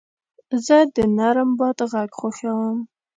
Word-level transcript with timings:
زه 0.65 0.77
د 0.95 0.97
نرم 1.17 1.49
باد 1.59 1.79
غږ 1.91 2.09
خوښوم. 2.19 2.77